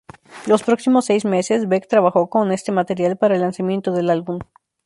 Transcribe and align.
Los 0.47 0.63
próximos 0.63 1.05
seis 1.05 1.25
meses, 1.25 1.67
Beck 1.69 1.85
trabajó 1.87 2.27
con 2.27 2.51
este 2.51 2.71
material 2.71 3.17
para 3.19 3.35
el 3.35 3.41
lanzamiento 3.41 3.91
del 3.91 4.09
álbum. 4.09 4.39